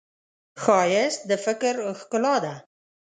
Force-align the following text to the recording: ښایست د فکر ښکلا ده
ښایست 0.61 1.21
د 1.29 1.31
فکر 1.45 1.75
ښکلا 1.99 2.35
ده 2.43 2.55